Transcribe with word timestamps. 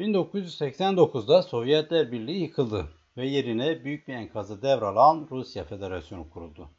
1989'da 0.00 1.42
Sovyetler 1.42 2.12
Birliği 2.12 2.42
yıkıldı 2.42 2.88
ve 3.16 3.26
yerine 3.26 3.84
büyük 3.84 4.08
bir 4.08 4.14
enkazı 4.14 4.62
devralan 4.62 5.28
Rusya 5.30 5.64
Federasyonu 5.64 6.30
kuruldu. 6.30 6.70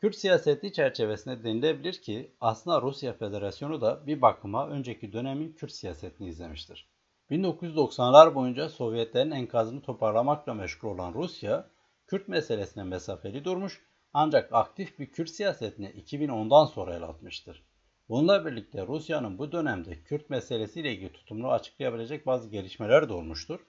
Kürt 0.00 0.16
siyaseti 0.16 0.72
çerçevesinde 0.72 1.44
denilebilir 1.44 1.92
ki 1.92 2.36
aslında 2.40 2.82
Rusya 2.82 3.12
Federasyonu 3.12 3.80
da 3.80 4.06
bir 4.06 4.22
bakıma 4.22 4.68
önceki 4.68 5.12
dönemin 5.12 5.52
Kürt 5.52 5.72
siyasetini 5.72 6.28
izlemiştir. 6.28 6.88
1990'lar 7.30 8.34
boyunca 8.34 8.68
Sovyetlerin 8.68 9.30
enkazını 9.30 9.82
toparlamakla 9.82 10.54
meşgul 10.54 10.88
olan 10.88 11.14
Rusya, 11.14 11.70
Kürt 12.06 12.28
meselesine 12.28 12.84
mesafeli 12.84 13.44
durmuş 13.44 13.82
ancak 14.12 14.52
aktif 14.52 14.98
bir 14.98 15.06
Kürt 15.06 15.30
siyasetine 15.30 15.90
2010'dan 15.90 16.64
sonra 16.64 16.94
el 16.94 17.02
atmıştır. 17.02 17.64
Bununla 18.08 18.46
birlikte 18.46 18.86
Rusya'nın 18.86 19.38
bu 19.38 19.52
dönemde 19.52 20.02
Kürt 20.02 20.30
meselesiyle 20.30 20.92
ilgili 20.92 21.12
tutumunu 21.12 21.50
açıklayabilecek 21.50 22.26
bazı 22.26 22.50
gelişmeler 22.50 23.08
de 23.08 23.12
olmuştur. 23.12 23.60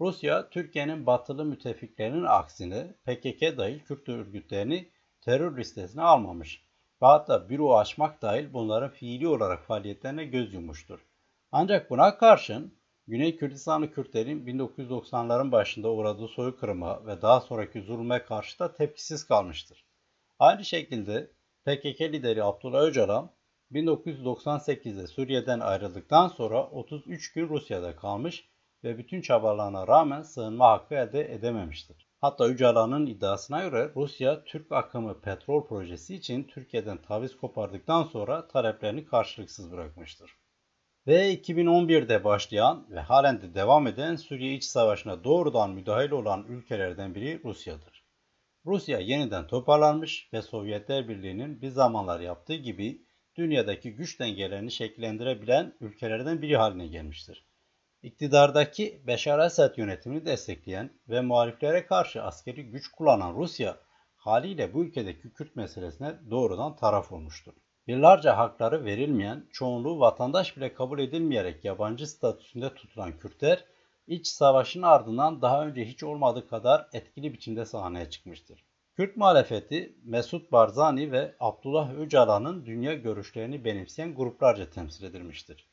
Rusya, 0.00 0.48
Türkiye'nin 0.50 1.06
batılı 1.06 1.44
müttefiklerinin 1.44 2.24
aksine 2.24 2.94
PKK 3.04 3.58
dahil 3.58 3.80
Kürt 3.80 4.08
örgütlerini 4.08 4.88
terör 5.20 5.56
listesine 5.58 6.02
almamış 6.02 6.64
ve 7.02 7.06
hatta 7.06 7.48
büro 7.48 7.76
açmak 7.76 8.22
dahil 8.22 8.52
bunların 8.52 8.90
fiili 8.90 9.28
olarak 9.28 9.64
faaliyetlerine 9.64 10.24
göz 10.24 10.54
yummuştur. 10.54 11.00
Ancak 11.52 11.90
buna 11.90 12.18
karşın 12.18 12.74
Güney 13.06 13.36
Kürdistanlı 13.36 13.90
Kürtlerin 13.90 14.46
1990'ların 14.46 15.52
başında 15.52 15.90
uğradığı 15.90 16.28
soykırıma 16.28 17.06
ve 17.06 17.22
daha 17.22 17.40
sonraki 17.40 17.80
zulme 17.82 18.22
karşı 18.22 18.58
da 18.58 18.72
tepkisiz 18.72 19.26
kalmıştır. 19.26 19.84
Aynı 20.38 20.64
şekilde 20.64 21.30
PKK 21.64 22.00
lideri 22.00 22.42
Abdullah 22.42 22.82
Öcalan 22.82 23.30
1998'de 23.74 25.06
Suriye'den 25.06 25.60
ayrıldıktan 25.60 26.28
sonra 26.28 26.66
33 26.66 27.32
gün 27.32 27.48
Rusya'da 27.48 27.96
kalmış 27.96 28.48
ve 28.84 28.98
bütün 28.98 29.20
çabalarına 29.20 29.86
rağmen 29.86 30.22
sığınma 30.22 30.70
hakkı 30.70 30.94
elde 30.94 31.34
edememiştir. 31.34 32.08
Hatta 32.20 32.44
Öcalan'ın 32.44 33.06
iddiasına 33.06 33.62
göre 33.62 33.92
Rusya 33.96 34.44
Türk 34.44 34.72
akımı 34.72 35.20
petrol 35.20 35.66
projesi 35.66 36.14
için 36.14 36.44
Türkiye'den 36.44 37.02
taviz 37.02 37.36
kopardıktan 37.36 38.02
sonra 38.02 38.48
taleplerini 38.48 39.04
karşılıksız 39.04 39.72
bırakmıştır. 39.72 40.30
Ve 41.06 41.34
2011'de 41.34 42.24
başlayan 42.24 42.86
ve 42.90 43.00
halen 43.00 43.42
de 43.42 43.54
devam 43.54 43.86
eden 43.86 44.16
Suriye 44.16 44.54
iç 44.54 44.64
savaşına 44.64 45.24
doğrudan 45.24 45.70
müdahil 45.70 46.10
olan 46.10 46.44
ülkelerden 46.48 47.14
biri 47.14 47.40
Rusya'dır. 47.44 48.04
Rusya 48.66 48.98
yeniden 48.98 49.46
toparlanmış 49.46 50.28
ve 50.32 50.42
Sovyetler 50.42 51.08
Birliği'nin 51.08 51.62
bir 51.62 51.68
zamanlar 51.68 52.20
yaptığı 52.20 52.54
gibi 52.54 53.03
dünyadaki 53.36 53.94
güç 53.94 54.20
dengelerini 54.20 54.70
şekillendirebilen 54.70 55.74
ülkelerden 55.80 56.42
biri 56.42 56.56
haline 56.56 56.86
gelmiştir. 56.86 57.46
İktidardaki 58.02 59.02
Beşar 59.06 59.46
Esad 59.46 59.78
yönetimini 59.78 60.26
destekleyen 60.26 60.90
ve 61.08 61.20
muhaliflere 61.20 61.86
karşı 61.86 62.22
askeri 62.22 62.62
güç 62.62 62.88
kullanan 62.88 63.34
Rusya 63.34 63.76
haliyle 64.16 64.74
bu 64.74 64.84
ülkedeki 64.84 65.32
Kürt 65.32 65.56
meselesine 65.56 66.14
doğrudan 66.30 66.76
taraf 66.76 67.12
olmuştur. 67.12 67.52
Yıllarca 67.86 68.36
hakları 68.36 68.84
verilmeyen, 68.84 69.46
çoğunluğu 69.52 70.00
vatandaş 70.00 70.56
bile 70.56 70.74
kabul 70.74 70.98
edilmeyerek 70.98 71.64
yabancı 71.64 72.06
statüsünde 72.06 72.74
tutulan 72.74 73.18
Kürtler, 73.18 73.64
iç 74.06 74.26
savaşın 74.26 74.82
ardından 74.82 75.42
daha 75.42 75.66
önce 75.66 75.84
hiç 75.84 76.02
olmadığı 76.02 76.48
kadar 76.48 76.88
etkili 76.92 77.32
biçimde 77.32 77.64
sahneye 77.64 78.10
çıkmıştır. 78.10 78.64
Kürt 78.96 79.16
muhalefeti 79.16 79.94
Mesut 80.04 80.52
Barzani 80.52 81.12
ve 81.12 81.34
Abdullah 81.40 81.94
Öcalan'ın 81.94 82.66
dünya 82.66 82.94
görüşlerini 82.94 83.64
benimseyen 83.64 84.14
gruplarca 84.14 84.70
temsil 84.70 85.04
edilmiştir. 85.04 85.68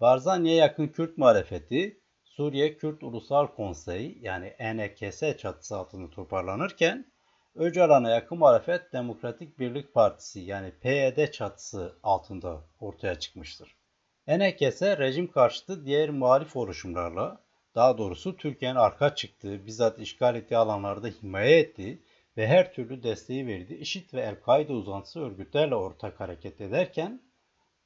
Barzani'ye 0.00 0.54
yakın 0.54 0.88
Kürt 0.88 1.18
muhalefeti 1.18 2.00
Suriye 2.24 2.76
Kürt 2.76 3.02
Ulusal 3.02 3.46
Konseyi 3.46 4.18
yani 4.22 4.46
ENKS 4.46 5.22
çatısı 5.38 5.76
altında 5.76 6.10
toparlanırken 6.10 7.12
Öcalan'a 7.54 8.10
yakın 8.10 8.38
muhalefet 8.38 8.92
Demokratik 8.92 9.58
Birlik 9.58 9.94
Partisi 9.94 10.40
yani 10.40 10.72
PYD 10.80 11.30
çatısı 11.30 11.98
altında 12.02 12.64
ortaya 12.80 13.18
çıkmıştır. 13.18 13.76
ENKS 14.26 14.82
rejim 14.82 15.30
karşıtı 15.30 15.86
diğer 15.86 16.10
muhalif 16.10 16.56
oluşumlarla 16.56 17.44
daha 17.74 17.98
doğrusu 17.98 18.36
Türkiye'nin 18.36 18.76
arka 18.76 19.14
çıktığı, 19.14 19.66
bizzat 19.66 19.98
işgal 19.98 20.34
ettiği 20.34 20.56
alanlarda 20.56 21.08
himaye 21.08 21.58
ettiği 21.58 22.02
ve 22.38 22.46
her 22.46 22.72
türlü 22.72 23.02
desteği 23.02 23.46
verdiği 23.46 23.78
IŞİD 23.78 24.14
ve 24.14 24.20
El-Kaide 24.20 24.72
uzantısı 24.72 25.20
örgütlerle 25.20 25.74
ortak 25.74 26.20
hareket 26.20 26.60
ederken 26.60 27.22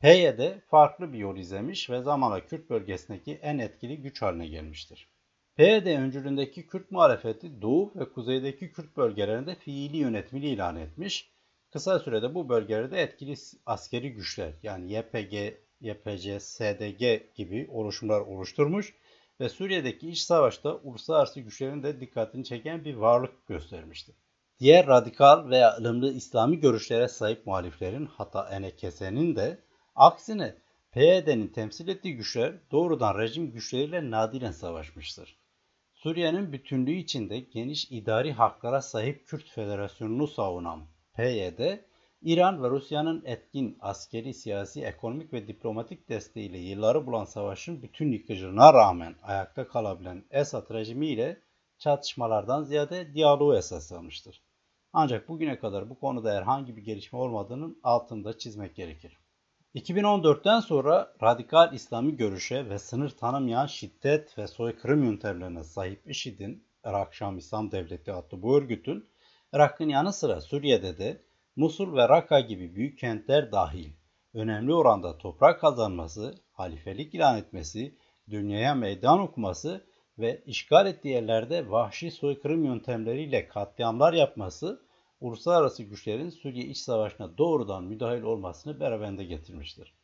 PYD 0.01 0.61
farklı 0.71 1.13
bir 1.13 1.19
yol 1.19 1.37
izlemiş 1.37 1.91
ve 1.91 2.03
zamanla 2.03 2.47
Kürt 2.47 2.71
bölgesindeki 2.71 3.33
en 3.43 3.59
etkili 3.59 4.03
güç 4.03 4.23
haline 4.23 4.47
gelmiştir. 4.47 5.09
PYD 5.57 5.87
öncülüğündeki 5.87 6.67
Kürt 6.67 6.91
muhalefeti 6.91 7.63
Doğu 7.63 7.93
ve 7.97 8.13
Kuzey'deki 8.13 8.73
Kürt 8.73 8.97
bölgelerinde 8.97 9.55
fiili 9.55 9.97
yönetimini 9.97 10.47
ilan 10.47 10.77
etmiş. 10.77 11.31
Kısa 11.73 11.99
sürede 11.99 12.35
bu 12.35 12.49
bölgelerde 12.49 13.03
etkili 13.03 13.35
askeri 13.67 14.13
güçler 14.13 14.53
yani 14.63 14.93
YPG, 14.93 15.35
YPC, 15.81 16.41
SDG 16.41 17.35
gibi 17.35 17.69
oluşumlar 17.71 18.21
oluşturmuş 18.21 18.95
ve 19.41 19.49
Suriye'deki 19.49 20.11
iç 20.11 20.19
savaşta 20.19 20.75
uluslararası 20.75 21.41
güçlerin 21.41 21.83
de 21.83 22.01
dikkatini 22.01 22.45
çeken 22.45 22.85
bir 22.85 22.95
varlık 22.95 23.47
göstermiştir. 23.47 24.22
Diğer 24.63 24.87
radikal 24.87 25.51
veya 25.51 25.77
ılımlı 25.77 26.13
İslami 26.13 26.61
görüşlere 26.61 27.09
sahip 27.09 27.47
muhaliflerin 27.47 28.07
hatta 28.07 28.49
ENKS'nin 28.49 29.37
de 29.37 29.59
aksine 29.95 30.55
PYD'nin 30.93 31.49
temsil 31.49 31.89
ettiği 31.89 32.17
güçler 32.17 32.55
doğrudan 32.71 33.19
rejim 33.19 33.53
güçleriyle 33.53 34.11
nadiren 34.11 34.51
savaşmıştır. 34.51 35.37
Suriye'nin 35.95 36.53
bütünlüğü 36.53 36.93
içinde 36.93 37.41
geniş 37.41 37.91
idari 37.91 38.33
haklara 38.33 38.83
sahip 38.83 39.27
Kürt 39.27 39.51
Federasyonu'nu 39.51 40.27
savunan 40.27 40.81
PYD, 41.15 41.79
İran 42.23 42.63
ve 42.63 42.71
Rusya'nın 42.71 43.23
etkin 43.27 43.79
askeri, 43.81 44.35
siyasi, 44.35 44.83
ekonomik 44.83 45.33
ve 45.33 45.47
diplomatik 45.49 46.09
desteğiyle 46.09 46.59
yılları 46.59 47.07
bulan 47.07 47.25
savaşın 47.25 47.83
bütün 47.83 48.13
yıkıcılığına 48.13 48.75
rağmen 48.75 49.15
ayakta 49.23 49.69
kalabilen 49.69 50.25
Esad 50.31 50.75
rejimi 50.75 51.07
ile 51.07 51.43
çatışmalardan 51.79 52.63
ziyade 52.63 53.15
diyaloğu 53.15 53.57
esas 53.57 53.93
almıştır. 53.93 54.43
Ancak 54.93 55.29
bugüne 55.29 55.59
kadar 55.59 55.91
bu 55.91 55.99
konuda 55.99 56.35
herhangi 56.35 56.77
bir 56.77 56.83
gelişme 56.83 57.19
olmadığının 57.19 57.81
altında 57.83 58.39
çizmek 58.39 58.77
gerekir. 58.77 59.19
2014'ten 59.75 60.61
sonra 60.61 61.15
radikal 61.23 61.73
İslami 61.73 62.17
görüşe 62.17 62.69
ve 62.69 62.79
sınır 62.79 63.11
tanımayan 63.11 63.67
şiddet 63.67 64.39
ve 64.39 64.47
soykırım 64.47 65.05
yöntemlerine 65.05 65.65
sahip 65.65 66.11
IŞİD'in 66.11 66.67
Irak 66.85 67.15
Şam 67.15 67.39
İslam 67.39 67.71
Devleti 67.71 68.13
adlı 68.13 68.43
bu 68.43 68.57
örgütün 68.57 69.09
Irak'ın 69.53 69.89
yanı 69.89 70.13
sıra 70.13 70.41
Suriye'de 70.41 70.99
de 70.99 71.23
Musul 71.57 71.97
ve 71.97 72.09
Raka 72.09 72.41
gibi 72.41 72.75
büyük 72.75 72.99
kentler 72.99 73.53
dahil 73.53 73.93
önemli 74.35 74.75
oranda 74.75 75.19
toprak 75.19 75.61
kazanması, 75.61 76.35
halifelik 76.53 77.15
ilan 77.15 77.39
etmesi, 77.39 77.97
dünyaya 78.31 78.75
meydan 78.75 79.19
okuması 79.19 79.87
ve 80.19 80.43
işgal 80.47 80.87
ettiği 80.87 81.09
yerlerde 81.09 81.71
vahşi 81.71 82.11
soykırım 82.11 82.65
yöntemleriyle 82.65 83.49
katliamlar 83.49 84.13
yapması 84.13 84.83
uluslararası 85.21 85.83
güçlerin 85.83 86.31
Suriye 86.31 86.65
iç 86.65 86.79
savaşına 86.79 87.39
doğrudan 87.39 87.85
müdahil 87.85 88.23
olmasını 88.23 88.81
beraberinde 88.81 89.25
getirmiştir. 89.25 89.95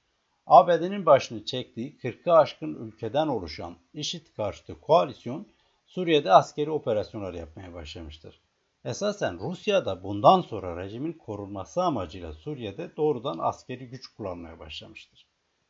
ABD'nin 0.47 1.07
başını 1.07 1.45
çektiği 1.45 1.97
40'ı 1.97 2.33
aşkın 2.33 2.75
ülkeden 2.75 3.29
oluşan 3.29 3.77
IŞİD 3.95 4.27
karşıtı 4.37 4.81
koalisyon 4.81 5.47
Suriye'de 5.87 6.33
askeri 6.33 6.71
operasyonlar 6.71 7.35
yapmaya 7.35 7.75
başlamıştır. 7.75 8.41
Esasen 8.85 9.39
Rusya 9.39 9.87
da 9.87 10.03
bundan 10.03 10.41
sonra 10.41 10.85
rejimin 10.85 11.13
korunması 11.13 11.83
amacıyla 11.83 12.33
Suriye'de 12.33 12.97
doğrudan 12.97 13.39
askeri 13.39 13.89
güç 13.89 14.07
kullanmaya 14.07 14.59
başlamıştır. 14.59 15.27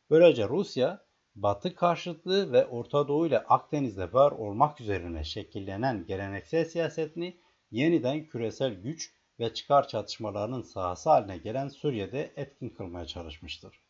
Böylece 0.09 0.47
Rusya, 0.49 1.01
Batı 1.35 1.75
karşıtlığı 1.75 2.51
ve 2.51 2.65
Orta 2.65 3.07
Doğu 3.07 3.27
ile 3.27 3.39
Akdeniz'de 3.39 4.13
var 4.13 4.31
olmak 4.31 4.81
üzerine 4.81 5.23
şekillenen 5.23 6.05
geleneksel 6.07 6.65
siyasetini 6.65 7.37
yeniden 7.71 8.25
küresel 8.25 8.73
güç 8.73 9.13
ve 9.39 9.53
çıkar 9.53 9.87
çatışmalarının 9.87 10.61
sahası 10.61 11.09
haline 11.09 11.37
gelen 11.37 11.67
Suriye'de 11.67 12.33
etkin 12.35 12.69
kılmaya 12.69 13.05
çalışmıştır. 13.05 13.81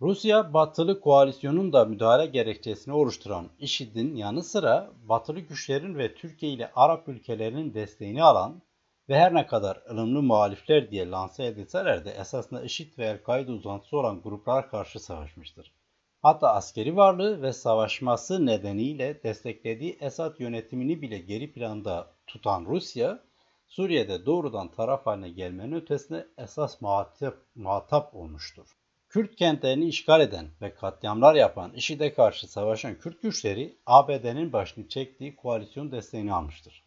Rusya, 0.00 0.54
batılı 0.54 1.00
koalisyonun 1.00 1.72
da 1.72 1.84
müdahale 1.84 2.26
gerekçesini 2.26 2.94
oluşturan 2.94 3.48
IŞİD'in 3.58 4.14
yanı 4.14 4.42
sıra 4.42 4.90
batılı 5.02 5.40
güçlerin 5.40 5.98
ve 5.98 6.14
Türkiye 6.14 6.52
ile 6.52 6.72
Arap 6.74 7.08
ülkelerinin 7.08 7.74
desteğini 7.74 8.22
alan 8.22 8.62
ve 9.08 9.18
her 9.18 9.34
ne 9.34 9.46
kadar 9.46 9.82
ılımlı 9.90 10.22
muhalifler 10.22 10.90
diye 10.90 11.10
lanse 11.10 11.46
edilseler 11.46 12.04
de 12.04 12.10
esasında 12.10 12.62
IŞİD 12.62 12.98
ve 12.98 13.06
El-Kaide 13.06 13.52
uzantısı 13.52 13.96
olan 13.96 14.22
gruplar 14.22 14.70
karşı 14.70 15.00
savaşmıştır. 15.00 15.72
Hatta 16.22 16.54
askeri 16.54 16.96
varlığı 16.96 17.42
ve 17.42 17.52
savaşması 17.52 18.46
nedeniyle 18.46 19.22
desteklediği 19.22 19.98
Esad 20.00 20.40
yönetimini 20.40 21.02
bile 21.02 21.18
geri 21.18 21.52
planda 21.52 22.14
tutan 22.26 22.64
Rusya, 22.64 23.22
Suriye'de 23.68 24.26
doğrudan 24.26 24.70
taraf 24.70 25.06
haline 25.06 25.28
gelmenin 25.30 25.72
ötesinde 25.72 26.28
esas 26.38 26.80
muhatap, 26.80 27.34
muhatap 27.54 28.14
olmuştur. 28.14 28.66
Kürt 29.08 29.36
kentlerini 29.36 29.88
işgal 29.88 30.20
eden 30.20 30.46
ve 30.62 30.74
katliamlar 30.74 31.34
yapan 31.34 31.72
IŞİD'e 31.72 32.14
karşı 32.14 32.52
savaşan 32.52 32.98
Kürt 32.98 33.22
güçleri 33.22 33.78
ABD'nin 33.86 34.52
başını 34.52 34.88
çektiği 34.88 35.36
koalisyon 35.36 35.92
desteğini 35.92 36.32
almıştır. 36.32 36.84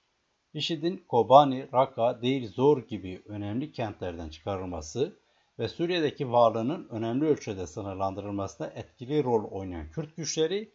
IŞİD'in 0.53 1.03
Kobani, 1.07 1.67
Raqqa, 1.73 2.21
Deir 2.21 2.47
Zor 2.47 2.87
gibi 2.87 3.21
önemli 3.25 3.71
kentlerden 3.71 4.29
çıkarılması 4.29 5.20
ve 5.61 5.67
Suriye'deki 5.67 6.31
varlığının 6.31 6.87
önemli 6.89 7.25
ölçüde 7.25 7.67
sınırlandırılmasında 7.67 8.69
etkili 8.75 9.23
rol 9.23 9.43
oynayan 9.51 9.91
Kürt 9.91 10.15
güçleri 10.17 10.71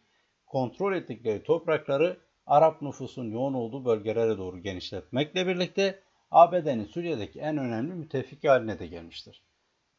kontrol 0.46 0.94
ettikleri 0.94 1.42
toprakları 1.42 2.20
Arap 2.46 2.82
nüfusun 2.82 3.30
yoğun 3.30 3.54
olduğu 3.54 3.84
bölgelere 3.84 4.38
doğru 4.38 4.58
genişletmekle 4.58 5.46
birlikte 5.46 6.00
ABD'nin 6.30 6.84
Suriye'deki 6.84 7.40
en 7.40 7.58
önemli 7.58 7.94
müttefiki 7.94 8.48
haline 8.48 8.78
de 8.78 8.86
gelmiştir. 8.86 9.42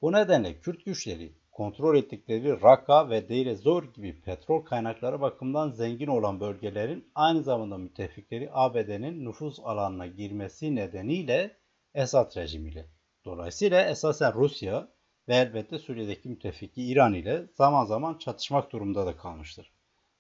Bu 0.02 0.12
nedenle 0.12 0.60
Kürt 0.60 0.86
güçleri 0.86 1.34
kontrol 1.52 1.98
ettikleri 1.98 2.62
Raqqa 2.62 3.10
ve 3.10 3.30
Deir 3.30 3.56
Zor 3.56 3.84
gibi 3.84 4.22
petrol 4.22 4.62
kaynakları 4.62 5.22
bakımından 5.22 5.70
zengin 5.70 6.08
olan 6.08 6.40
bölgelerin 6.40 7.12
aynı 7.16 7.44
zamanda 7.44 7.78
müttefikleri 7.78 8.50
ABD'nin 8.54 9.26
nüfus 9.26 9.60
alanına 9.60 10.08
girmesi 10.08 10.76
nedeniyle 10.76 11.58
Esad 11.94 12.38
rejimiyle. 12.38 12.97
Dolayısıyla 13.28 13.90
esasen 13.90 14.34
Rusya 14.34 14.88
ve 15.28 15.36
elbette 15.36 15.80
Suriye'deki 15.80 16.30
müttefiki 16.30 16.84
İran 16.84 17.14
ile 17.14 17.46
zaman 17.54 17.86
zaman 17.86 18.18
çatışmak 18.18 18.72
durumunda 18.72 19.06
da 19.06 19.18
kalmıştır. 19.18 19.72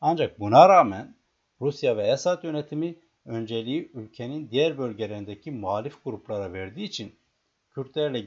Ancak 0.01 0.39
buna 0.39 0.69
rağmen 0.69 1.15
Rusya 1.62 1.98
ve 1.98 2.07
Esad 2.07 2.44
yönetimi 2.44 2.95
önceliği 3.25 3.92
ülkenin 3.94 4.51
diğer 4.51 4.77
bölgelerindeki 4.77 5.51
muhalif 5.51 6.04
gruplara 6.04 6.54
verdiği 6.54 6.83
için 6.83 7.19
Kürtlerle 7.71 8.19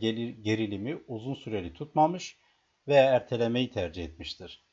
gerilimi 0.42 1.02
uzun 1.08 1.34
süreli 1.34 1.72
tutmamış 1.72 2.38
ve 2.88 2.94
ertelemeyi 2.94 3.70
tercih 3.70 4.04
etmiştir. 4.04 4.64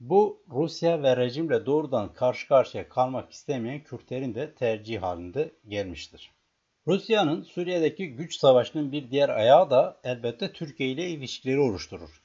Bu 0.00 0.42
Rusya 0.50 1.02
ve 1.02 1.16
rejimle 1.16 1.66
doğrudan 1.66 2.12
karşı 2.12 2.48
karşıya 2.48 2.88
kalmak 2.88 3.30
istemeyen 3.30 3.82
Kürtlerin 3.82 4.34
de 4.34 4.54
tercih 4.54 5.02
halinde 5.02 5.52
gelmiştir. 5.68 6.35
Rusya'nın 6.88 7.42
Suriye'deki 7.42 8.16
güç 8.16 8.36
savaşının 8.36 8.92
bir 8.92 9.10
diğer 9.10 9.28
ayağı 9.28 9.70
da 9.70 10.00
elbette 10.04 10.52
Türkiye 10.52 10.88
ile 10.88 11.10
ilişkileri 11.10 11.58
oluşturur. 11.58 12.22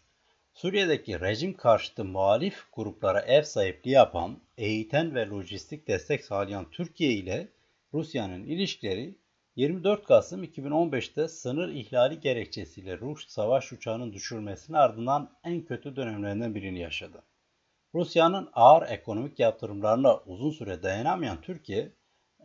Suriye'deki 0.53 1.19
rejim 1.19 1.53
karşıtı 1.57 2.05
muhalif 2.05 2.63
gruplara 2.73 3.21
ev 3.21 3.43
sahipliği 3.43 3.91
yapan, 3.91 4.37
eğiten 4.57 5.15
ve 5.15 5.27
lojistik 5.27 5.87
destek 5.87 6.25
sağlayan 6.25 6.71
Türkiye 6.71 7.11
ile 7.11 7.47
Rusya'nın 7.93 8.43
ilişkileri 8.43 9.15
24 9.55 10.03
Kasım 10.03 10.43
2015'te 10.43 11.27
sınır 11.27 11.69
ihlali 11.69 12.19
gerekçesiyle 12.19 12.97
Rus 12.97 13.27
savaş 13.27 13.73
uçağının 13.73 14.13
düşürülmesinin 14.13 14.77
ardından 14.77 15.29
en 15.43 15.61
kötü 15.61 15.95
dönemlerinden 15.95 16.55
birini 16.55 16.79
yaşadı. 16.79 17.23
Rusya'nın 17.95 18.49
ağır 18.53 18.89
ekonomik 18.89 19.39
yaptırımlarına 19.39 20.17
uzun 20.17 20.51
süre 20.51 20.83
dayanamayan 20.83 21.41
Türkiye, 21.41 21.91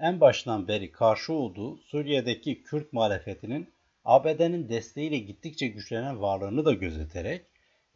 en 0.01 0.21
başından 0.21 0.69
beri 0.69 0.93
karşı 0.93 1.33
olduğu 1.33 1.77
Suriye'deki 1.77 2.63
Kürt 2.63 2.93
muhalefetinin 2.93 3.73
ABD'nin 4.05 4.69
desteğiyle 4.69 5.19
gittikçe 5.19 5.67
güçlenen 5.67 6.23
varlığını 6.23 6.65
da 6.65 6.73
gözeterek 6.73 7.47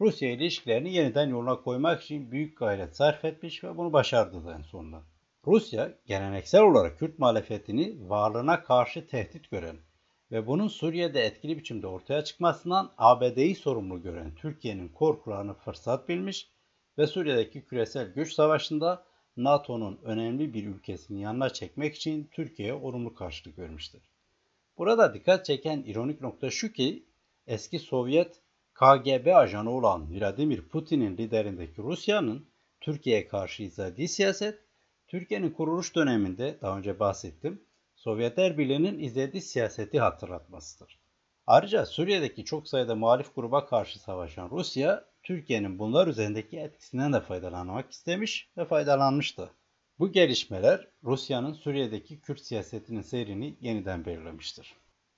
Rusya 0.00 0.30
ilişkilerini 0.30 0.94
yeniden 0.94 1.28
yoluna 1.28 1.60
koymak 1.60 2.02
için 2.02 2.30
büyük 2.30 2.58
gayret 2.58 2.96
sarf 2.96 3.24
etmiş 3.24 3.64
ve 3.64 3.76
bunu 3.76 3.92
başardı 3.92 4.54
en 4.58 4.62
sonunda. 4.62 5.02
Rusya 5.46 5.94
geleneksel 6.06 6.62
olarak 6.62 6.98
Kürt 6.98 7.18
muhalefetini 7.18 8.08
varlığına 8.08 8.62
karşı 8.62 9.06
tehdit 9.06 9.50
gören 9.50 9.76
ve 10.32 10.46
bunun 10.46 10.68
Suriye'de 10.68 11.20
etkili 11.20 11.58
biçimde 11.58 11.86
ortaya 11.86 12.24
çıkmasından 12.24 12.92
ABD'yi 12.98 13.54
sorumlu 13.54 14.02
gören 14.02 14.34
Türkiye'nin 14.34 14.88
korkularını 14.88 15.54
fırsat 15.54 16.08
bilmiş 16.08 16.50
ve 16.98 17.06
Suriye'deki 17.06 17.64
küresel 17.64 18.06
güç 18.06 18.32
savaşında 18.32 19.04
NATO'nun 19.36 19.98
önemli 20.02 20.54
bir 20.54 20.66
ülkesini 20.66 21.20
yanına 21.20 21.50
çekmek 21.50 21.94
için 21.94 22.28
Türkiye'ye 22.32 22.74
olumlu 22.74 23.14
karşılık 23.14 23.58
vermiştir. 23.58 24.02
Burada 24.78 25.14
dikkat 25.14 25.44
çeken 25.44 25.82
ironik 25.86 26.20
nokta 26.20 26.50
şu 26.50 26.72
ki 26.72 27.04
eski 27.46 27.78
Sovyet 27.78 28.40
KGB 28.74 29.26
ajanı 29.36 29.70
olan 29.70 30.14
Vladimir 30.14 30.62
Putin'in 30.62 31.16
liderindeki 31.16 31.82
Rusya'nın 31.82 32.46
Türkiye'ye 32.80 33.28
karşı 33.28 33.62
izlediği 33.62 34.08
siyaset 34.08 34.58
Türkiye'nin 35.08 35.50
kuruluş 35.50 35.94
döneminde 35.94 36.58
daha 36.62 36.78
önce 36.78 37.00
bahsettim. 37.00 37.62
Sovyetler 37.94 38.58
Birliği'nin 38.58 38.98
izlediği 38.98 39.42
siyaseti 39.42 40.00
hatırlatmasıdır. 40.00 40.98
Ayrıca 41.46 41.86
Suriye'deki 41.86 42.44
çok 42.44 42.68
sayıda 42.68 42.94
muhalif 42.94 43.34
gruba 43.34 43.66
karşı 43.66 43.98
savaşan 43.98 44.50
Rusya, 44.50 45.04
Türkiye'nin 45.22 45.78
bunlar 45.78 46.06
üzerindeki 46.06 46.58
etkisinden 46.58 47.12
de 47.12 47.20
faydalanmak 47.20 47.90
istemiş 47.90 48.50
ve 48.56 48.64
faydalanmıştı. 48.64 49.50
Bu 49.98 50.12
gelişmeler 50.12 50.88
Rusya'nın 51.04 51.52
Suriye'deki 51.52 52.20
Kürt 52.20 52.40
siyasetinin 52.40 53.02
seyrini 53.02 53.56
yeniden 53.60 54.04
belirlemiştir. 54.04 54.74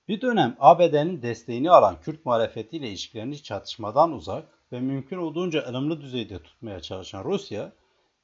Bir 0.07 0.21
dönem 0.21 0.55
ABD'nin 0.59 1.21
desteğini 1.21 1.71
alan 1.71 2.01
Kürt 2.01 2.25
muhalefetiyle 2.25 2.87
ilişkilerini 2.87 3.43
çatışmadan 3.43 4.11
uzak 4.11 4.45
ve 4.71 4.79
mümkün 4.79 5.17
olduğunca 5.17 5.69
ılımlı 5.69 6.01
düzeyde 6.01 6.43
tutmaya 6.43 6.79
çalışan 6.79 7.23
Rusya, 7.23 7.71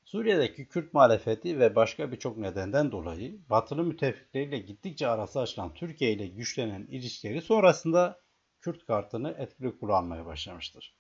Suriye'deki 0.04 0.68
Kürt 0.68 0.94
muhalefeti 0.94 1.60
ve 1.60 1.76
başka 1.76 2.12
birçok 2.12 2.38
nedenden 2.38 2.92
dolayı 2.92 3.40
batılı 3.50 3.84
müttefikleriyle 3.84 4.60
gittikçe 4.60 5.08
arası 5.08 5.40
açılan 5.40 5.74
Türkiye 5.74 6.12
ile 6.14 6.28
güçlenen 6.28 6.88
ilişkileri 6.90 7.42
sonrasında 7.42 8.20
Kürt 8.62 8.86
kartını 8.86 9.36
etkili 9.38 9.80
kullanmaya 9.80 10.26
başlamıştır. 10.26 10.96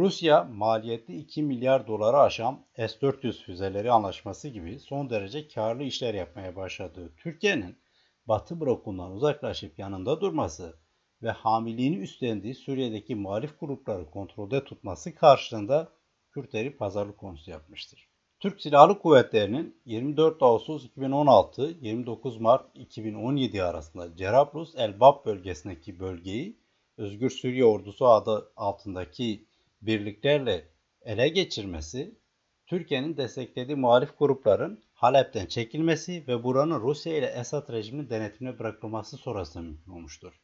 Rusya 0.00 0.44
maliyetli 0.44 1.16
2 1.16 1.42
milyar 1.42 1.86
dolara 1.86 2.20
aşan 2.20 2.66
S-400 2.76 3.44
füzeleri 3.44 3.92
anlaşması 3.92 4.48
gibi 4.48 4.78
son 4.78 5.10
derece 5.10 5.48
karlı 5.48 5.82
işler 5.82 6.14
yapmaya 6.14 6.56
başladığı 6.56 7.16
Türkiye'nin 7.16 7.78
Batı 8.26 8.60
blokundan 8.60 9.12
uzaklaşıp 9.12 9.78
yanında 9.78 10.20
durması 10.20 10.76
ve 11.22 11.30
hamiliğini 11.30 11.96
üstlendiği 11.96 12.54
Suriye'deki 12.54 13.14
muhalif 13.14 13.60
grupları 13.60 14.10
kontrolde 14.10 14.64
tutması 14.64 15.14
karşılığında 15.14 15.92
Kürtleri 16.30 16.76
pazarlık 16.76 17.18
konusu 17.18 17.50
yapmıştır. 17.50 18.08
Türk 18.38 18.60
Silahlı 18.60 18.98
Kuvvetleri'nin 18.98 19.80
24 19.84 20.42
Ağustos 20.42 20.86
2016-29 20.86 22.40
Mart 22.40 22.66
2017 22.74 23.62
arasında 23.62 24.16
Cerablus 24.16 24.74
Elbap 24.76 25.26
bölgesindeki 25.26 26.00
bölgeyi 26.00 26.60
Özgür 26.96 27.30
Suriye 27.30 27.64
Ordusu 27.64 28.06
adı 28.06 28.52
altındaki 28.56 29.49
birliklerle 29.82 30.68
ele 31.02 31.28
geçirmesi, 31.28 32.20
Türkiye'nin 32.66 33.16
desteklediği 33.16 33.76
muhalif 33.76 34.18
grupların 34.18 34.84
Halep'ten 34.94 35.46
çekilmesi 35.46 36.24
ve 36.28 36.44
buranın 36.44 36.80
Rusya 36.80 37.16
ile 37.16 37.26
Esad 37.26 37.72
rejiminin 37.72 38.10
denetimine 38.10 38.58
bırakılması 38.58 39.16
sonrasında 39.16 39.62
mümkün 39.62 39.92
olmuştur. 39.92 40.40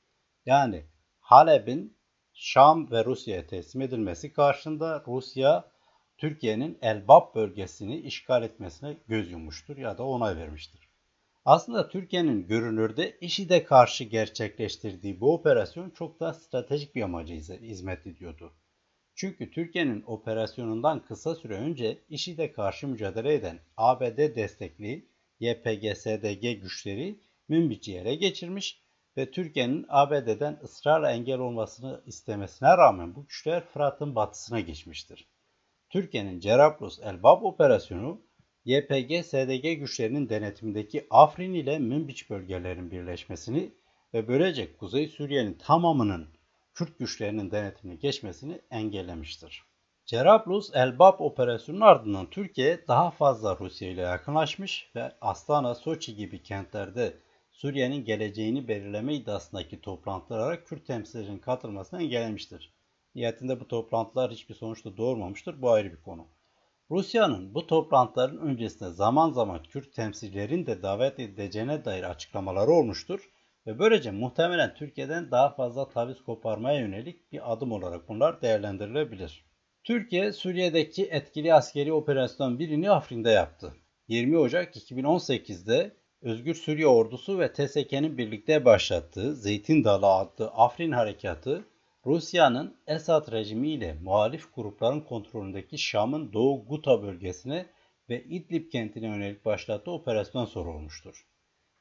Yani 0.47 0.85
Halep'in 1.21 1.97
Şam 2.33 2.91
ve 2.91 3.05
Rusya'ya 3.05 3.47
teslim 3.47 3.83
edilmesi 3.83 4.33
karşında 4.33 5.05
Rusya 5.07 5.71
Türkiye'nin 6.19 6.79
Elbap 6.83 7.35
bölgesini 7.35 8.01
işgal 8.01 8.43
etmesine 8.43 8.97
göz 9.09 9.31
yummuştur 9.31 9.77
ya 9.77 9.99
da 9.99 10.07
onay 10.07 10.37
vermiştir. 10.37 10.89
Aslında 11.45 11.89
Türkiye'nin 11.89 12.47
görünürde 12.47 13.19
IŞİD'e 13.21 13.65
karşı 13.65 14.05
gerçekleştirdiği 14.05 15.21
bu 15.21 15.35
operasyon 15.35 15.91
çok 15.91 16.21
daha 16.21 16.35
stratejik 16.35 16.95
bir 16.95 17.03
amaca 17.03 17.35
hizmet 17.35 18.07
ediyordu. 18.07 18.53
Çünkü 19.19 19.51
Türkiye'nin 19.51 20.03
operasyonundan 20.07 21.05
kısa 21.05 21.35
süre 21.35 21.55
önce 21.55 21.99
IŞİD'e 22.09 22.53
karşı 22.53 22.89
mücadele 22.89 23.35
eden 23.35 23.59
ABD 23.77 24.19
destekli 24.37 25.09
YPG-SDG 25.41 26.53
güçleri 26.53 27.21
Münbiç'i 27.49 27.97
ele 27.97 28.15
geçirmiş 28.15 28.83
ve 29.17 29.31
Türkiye'nin 29.31 29.87
ABD'den 29.89 30.59
ısrarla 30.63 31.13
engel 31.13 31.39
olmasını 31.39 32.03
istemesine 32.07 32.69
rağmen 32.69 33.15
bu 33.15 33.27
güçler 33.27 33.65
Fırat'ın 33.65 34.15
batısına 34.15 34.61
geçmiştir. 34.61 35.29
Türkiye'nin 35.91 36.41
Cerablus 36.41 36.99
Elbap 36.99 37.45
operasyonu 37.45 38.21
YPG-SDG 38.67 39.75
güçlerinin 39.75 40.29
denetimindeki 40.29 41.07
Afrin 41.11 41.55
ile 41.55 41.79
Münbiç 41.79 42.31
bölgelerinin 42.31 42.91
birleşmesini 42.91 43.75
ve 44.15 44.29
böylece 44.29 44.77
Kuzey 44.77 45.09
Suriye'nin 45.09 45.55
tamamının 45.55 46.36
Kürt 46.77 46.99
güçlerinin 46.99 47.51
denetimine 47.51 47.97
geçmesini 47.97 48.61
engellemiştir. 48.71 49.63
Cerablus 50.07 50.71
Elbap 50.75 51.21
operasyonunun 51.21 51.85
ardından 51.85 52.31
Türkiye 52.31 52.89
daha 52.89 53.11
fazla 53.11 53.59
Rusya 53.61 53.89
ile 53.89 54.01
yakınlaşmış 54.01 54.91
ve 54.97 55.13
Astana, 55.21 55.75
Soçi 55.75 56.17
gibi 56.17 56.43
kentlerde 56.43 57.19
Suriye'nin 57.51 58.05
geleceğini 58.05 58.69
belirleme 58.69 59.15
iddiasındaki 59.15 59.81
toplantılara 59.81 60.65
Kürt 60.65 60.87
temsilcilerin 60.87 61.39
katılmasını 61.39 62.03
engellemiştir. 62.03 62.75
Nihayetinde 63.15 63.61
bu 63.61 63.69
toplantılar 63.69 64.31
hiçbir 64.31 64.55
sonuçta 64.55 64.97
doğurmamıştır. 64.97 65.63
Bu 65.63 65.71
ayrı 65.71 65.93
bir 65.93 66.03
konu. 66.03 66.27
Rusya'nın 66.91 67.55
bu 67.55 67.67
toplantıların 67.67 68.39
öncesinde 68.39 68.91
zaman 68.91 69.31
zaman 69.31 69.63
Kürt 69.63 69.93
temsilcilerin 69.93 70.67
de 70.67 70.83
davet 70.83 71.21
edileceğine 71.21 71.85
dair 71.85 72.03
açıklamaları 72.03 72.71
olmuştur. 72.71 73.31
Ve 73.67 73.79
böylece 73.79 74.11
muhtemelen 74.11 74.75
Türkiye'den 74.75 75.31
daha 75.31 75.55
fazla 75.55 75.89
taviz 75.89 76.25
koparmaya 76.25 76.81
yönelik 76.81 77.33
bir 77.33 77.53
adım 77.53 77.73
olarak 77.73 78.09
bunlar 78.09 78.43
değerlendirilebilir. 78.43 79.45
Türkiye, 79.85 80.33
Suriye'deki 80.33 81.05
etkili 81.05 81.55
askeri 81.55 81.93
operasyon 81.93 82.59
birini 82.59 82.91
Afrin'de 82.91 83.31
yaptı. 83.31 83.75
20 84.09 84.39
Ocak 84.39 84.77
2018'de 84.77 85.97
Özgür 86.23 86.55
Suriye 86.55 86.87
Ordusu 86.87 87.39
ve 87.39 87.53
TSK'nin 87.53 88.19
birlikte 88.19 88.65
başlattığı 88.65 89.35
Zeytin 89.37 89.85
Dalı 89.85 90.07
adlı 90.07 90.49
Afrin 90.49 90.93
Harekatı, 90.93 91.65
Rusya'nın 92.07 92.77
Esad 92.87 93.33
rejimi 93.33 93.71
ile 93.71 93.95
muhalif 94.03 94.55
grupların 94.55 95.01
kontrolündeki 95.01 95.79
Şam'ın 95.79 96.33
Doğu 96.33 96.67
Guta 96.69 97.03
bölgesine 97.03 97.67
ve 98.09 98.25
İdlib 98.25 98.71
kentine 98.71 99.07
yönelik 99.07 99.45
başlattığı 99.45 99.91
operasyon 99.91 100.45
sorulmuştur. 100.45 101.27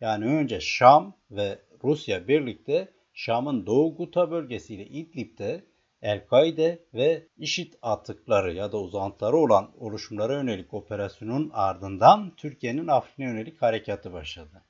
Yani 0.02 0.26
önce 0.26 0.60
Şam 0.62 1.18
ve 1.32 1.60
Rusya 1.86 2.28
birlikte 2.28 2.94
Şam'ın 3.14 3.66
Doğu 3.66 3.96
Guta 3.98 4.32
bölgesiyle 4.32 4.86
İdlib'de 4.86 5.66
El-Kaide 6.02 6.86
ve 6.94 7.28
IŞİD 7.38 7.74
atıkları 7.82 8.54
ya 8.54 8.72
da 8.72 8.78
uzantıları 8.78 9.38
olan 9.38 9.72
oluşumlara 9.80 10.34
yönelik 10.34 10.74
operasyonun 10.74 11.50
ardından 11.54 12.36
Türkiye'nin 12.36 12.88
Afrin'e 12.88 13.28
yönelik 13.28 13.62
harekatı 13.62 14.14
başladı. 14.14 14.66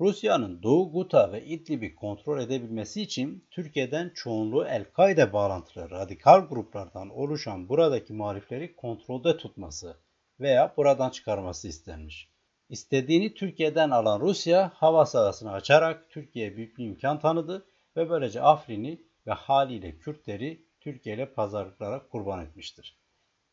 Rusya'nın 0.00 0.62
Doğu 0.62 0.92
Guta 0.92 1.32
ve 1.32 1.44
İdlib'i 1.44 1.94
kontrol 1.94 2.40
edebilmesi 2.40 3.02
için 3.02 3.46
Türkiye'den 3.50 4.12
çoğunluğu 4.14 4.64
El-Kaide 4.66 5.32
bağlantılı 5.32 5.90
radikal 5.90 6.40
gruplardan 6.48 7.08
oluşan 7.08 7.68
buradaki 7.68 8.12
muhalifleri 8.12 8.76
kontrolde 8.76 9.36
tutması 9.36 9.96
veya 10.40 10.74
buradan 10.76 11.10
çıkarması 11.10 11.68
istenmiş. 11.68 12.37
İstediğini 12.68 13.34
Türkiye'den 13.34 13.90
alan 13.90 14.20
Rusya 14.20 14.72
hava 14.74 15.06
sahasını 15.06 15.52
açarak 15.52 16.10
Türkiye'ye 16.10 16.56
büyük 16.56 16.78
bir 16.78 16.84
imkan 16.84 17.20
tanıdı 17.20 17.66
ve 17.96 18.10
böylece 18.10 18.42
Afrin'i 18.42 19.00
ve 19.26 19.32
haliyle 19.32 19.98
Kürtleri 19.98 20.62
Türkiye 20.80 21.14
ile 21.14 21.32
pazarlıklara 21.32 22.08
kurban 22.08 22.44
etmiştir. 22.46 22.96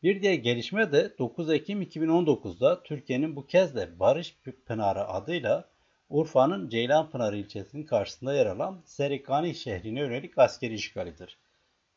Bir 0.02 0.22
diğer 0.22 0.34
gelişme 0.34 0.92
de 0.92 1.18
9 1.18 1.50
Ekim 1.50 1.82
2019'da 1.82 2.82
Türkiye'nin 2.82 3.36
bu 3.36 3.46
kez 3.46 3.74
de 3.74 4.00
Barış 4.00 4.36
Pınarı 4.66 5.08
adıyla 5.08 5.68
Urfa'nın 6.08 6.68
Ceylanpınar 6.68 7.32
ilçesinin 7.32 7.86
karşısında 7.86 8.34
yer 8.34 8.46
alan 8.46 8.82
Serikani 8.84 9.54
şehrine 9.54 10.00
yönelik 10.00 10.38
askeri 10.38 10.74
işgalidir. 10.74 11.38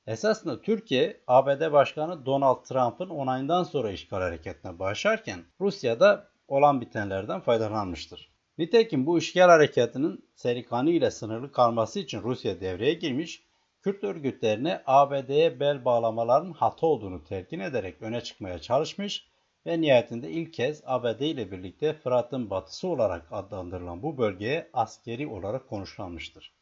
Esasında 0.08 0.62
Türkiye, 0.62 1.22
ABD 1.28 1.72
Başkanı 1.72 2.26
Donald 2.26 2.64
Trump'ın 2.66 3.10
onayından 3.10 3.64
sonra 3.64 3.92
işgal 3.92 4.22
hareketine 4.22 4.80
başlarken 4.80 5.40
Rusya'da 5.62 6.29
olan 6.52 6.82
bitenlerden 6.82 7.40
faydalanmıştır. 7.40 8.30
Nitekim 8.58 9.06
bu 9.06 9.18
işgal 9.18 9.50
harekatının 9.50 10.30
Serikani 10.36 10.92
ile 10.92 11.12
sınırlı 11.12 11.52
kalması 11.52 12.00
için 12.00 12.22
Rusya 12.22 12.62
devreye 12.62 12.94
girmiş 12.94 13.44
Kürt 13.82 14.04
örgütlerine 14.04 14.84
ABD'ye 14.86 15.60
bel 15.60 15.86
bağlamaların 15.86 16.52
hata 16.54 16.88
olduğunu 16.88 17.24
telkin 17.24 17.60
ederek 17.60 18.02
öne 18.02 18.22
çıkmaya 18.22 18.60
çalışmış 18.60 19.28
ve 19.66 19.82
nihayetinde 19.82 20.32
ilk 20.32 20.54
kez 20.54 20.82
ABD 20.86 21.20
ile 21.20 21.52
birlikte 21.52 21.94
Fırat'ın 21.94 22.50
batısı 22.50 22.88
olarak 22.88 23.28
adlandırılan 23.32 24.04
bu 24.04 24.18
bölgeye 24.18 24.70
askeri 24.74 25.28
olarak 25.28 25.70
konuşlanmıştır. 25.70 26.54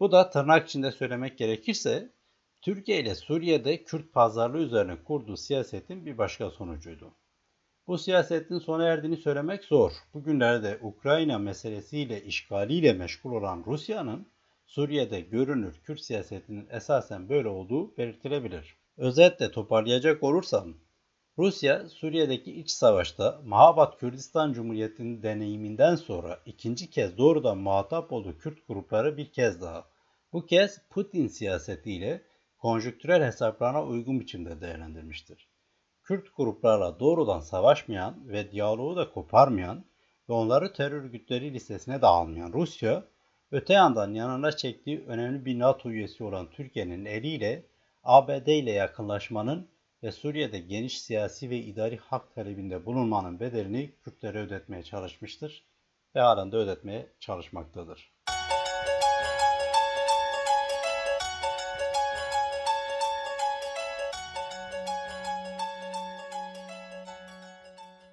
Bu 0.00 0.12
da 0.12 0.30
tırnak 0.30 0.68
içinde 0.68 0.90
söylemek 0.90 1.38
gerekirse 1.38 2.12
Türkiye 2.62 3.00
ile 3.00 3.14
Suriye'de 3.14 3.84
Kürt 3.84 4.12
pazarlığı 4.12 4.58
üzerine 4.58 5.04
kurduğu 5.04 5.36
siyasetin 5.36 6.06
bir 6.06 6.18
başka 6.18 6.50
sonucuydu. 6.50 7.14
Bu 7.86 7.98
siyasetin 7.98 8.58
sona 8.58 8.84
erdiğini 8.84 9.16
söylemek 9.16 9.64
zor. 9.64 9.92
Bugünlerde 10.14 10.78
Ukrayna 10.82 11.38
meselesiyle 11.38 12.22
işgaliyle 12.24 12.92
meşgul 12.92 13.32
olan 13.32 13.64
Rusya'nın 13.66 14.26
Suriye'de 14.66 15.20
görünür 15.20 15.80
Kürt 15.84 16.00
siyasetinin 16.00 16.66
esasen 16.70 17.28
böyle 17.28 17.48
olduğu 17.48 17.96
belirtilebilir. 17.96 18.76
Özetle 18.96 19.50
toparlayacak 19.50 20.22
olursam, 20.22 20.74
Rusya 21.38 21.88
Suriye'deki 21.88 22.52
iç 22.52 22.70
savaşta 22.70 23.40
Mahabat 23.44 23.98
Kürdistan 23.98 24.52
Cumhuriyeti'nin 24.52 25.22
deneyiminden 25.22 25.96
sonra 25.96 26.38
ikinci 26.46 26.90
kez 26.90 27.18
doğrudan 27.18 27.58
muhatap 27.58 28.12
olduğu 28.12 28.38
Kürt 28.38 28.68
grupları 28.68 29.16
bir 29.16 29.32
kez 29.32 29.60
daha. 29.60 29.88
Bu 30.32 30.46
kez 30.46 30.78
Putin 30.90 31.28
siyasetiyle 31.28 32.22
konjüktürel 32.58 33.22
hesaplarına 33.22 33.84
uygun 33.84 34.20
biçimde 34.20 34.60
değerlendirmiştir. 34.60 35.51
Kürt 36.02 36.36
gruplarla 36.36 37.00
doğrudan 37.00 37.40
savaşmayan 37.40 38.28
ve 38.28 38.52
diyaloğu 38.52 38.96
da 38.96 39.10
koparmayan 39.10 39.84
ve 40.28 40.32
onları 40.32 40.72
terör 40.72 41.02
örgütleri 41.02 41.54
listesine 41.54 42.02
de 42.02 42.06
almayan 42.06 42.52
Rusya, 42.52 43.04
Öte 43.52 43.72
yandan 43.72 44.14
yanına 44.14 44.52
çektiği 44.52 45.04
önemli 45.06 45.44
bir 45.44 45.58
NATO 45.58 45.90
üyesi 45.90 46.24
olan 46.24 46.50
Türkiye'nin 46.50 47.04
eliyle 47.04 47.66
ABD 48.04 48.46
ile 48.46 48.70
yakınlaşmanın 48.70 49.68
ve 50.02 50.12
Suriye'de 50.12 50.58
geniş 50.58 51.00
siyasi 51.00 51.50
ve 51.50 51.58
idari 51.58 51.96
hak 51.96 52.34
talebinde 52.34 52.86
bulunmanın 52.86 53.40
bedelini 53.40 53.92
Kürtlere 54.04 54.38
ödetmeye 54.38 54.82
çalışmıştır 54.82 55.64
ve 56.14 56.20
halen 56.20 56.52
de 56.52 56.56
ödetmeye 56.56 57.06
çalışmaktadır. 57.20 58.11